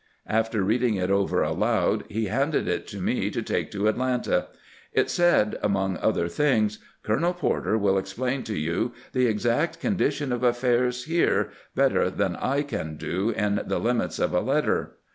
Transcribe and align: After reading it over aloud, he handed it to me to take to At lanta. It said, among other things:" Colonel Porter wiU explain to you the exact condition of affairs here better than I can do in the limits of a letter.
After 0.25 0.63
reading 0.63 0.95
it 0.95 1.11
over 1.11 1.43
aloud, 1.43 2.05
he 2.09 2.25
handed 2.25 2.67
it 2.67 2.87
to 2.87 2.97
me 2.99 3.29
to 3.29 3.43
take 3.43 3.69
to 3.69 3.87
At 3.87 3.97
lanta. 3.97 4.47
It 4.93 5.11
said, 5.11 5.59
among 5.61 5.97
other 5.97 6.27
things:" 6.27 6.79
Colonel 7.03 7.35
Porter 7.35 7.77
wiU 7.77 7.99
explain 7.99 8.41
to 8.45 8.57
you 8.57 8.93
the 9.11 9.27
exact 9.27 9.79
condition 9.79 10.31
of 10.31 10.41
affairs 10.41 11.03
here 11.03 11.51
better 11.75 12.09
than 12.09 12.35
I 12.35 12.63
can 12.63 12.97
do 12.97 13.29
in 13.29 13.61
the 13.67 13.77
limits 13.77 14.17
of 14.17 14.33
a 14.33 14.39
letter. 14.41 14.97